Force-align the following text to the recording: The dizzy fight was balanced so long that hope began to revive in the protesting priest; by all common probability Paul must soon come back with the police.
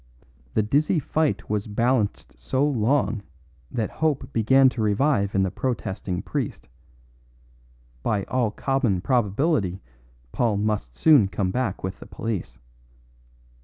The 0.53 0.63
dizzy 0.63 0.97
fight 0.97 1.47
was 1.47 1.67
balanced 1.67 2.33
so 2.39 2.65
long 2.67 3.21
that 3.69 3.91
hope 3.91 4.33
began 4.33 4.67
to 4.69 4.81
revive 4.81 5.35
in 5.35 5.43
the 5.43 5.51
protesting 5.51 6.23
priest; 6.23 6.67
by 8.01 8.23
all 8.23 8.49
common 8.49 9.01
probability 9.01 9.79
Paul 10.31 10.57
must 10.57 10.95
soon 10.95 11.27
come 11.27 11.51
back 11.51 11.83
with 11.83 11.99
the 11.99 12.07
police. 12.07 12.57